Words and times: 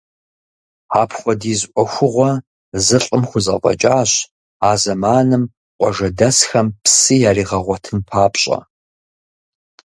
Апхуэдиз 1.01 1.61
ӏуэхугъуэ 1.73 2.31
зы 2.85 2.97
лӏым 3.03 3.23
хузэфӏэкӏащ 3.29 4.11
а 4.69 4.71
зэманым, 4.81 5.43
къуажэдэсхэм 5.77 6.67
псы 6.83 7.15
яригъэгъуэтын 7.29 7.99
папщӏэ. 8.09 8.59